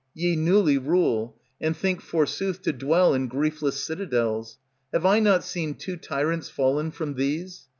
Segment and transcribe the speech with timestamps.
[0.15, 4.57] Ye newly rule, and think forsooth To dwell in griefless citadels;
[4.91, 7.67] have I not seen Two tyrants fallen from these?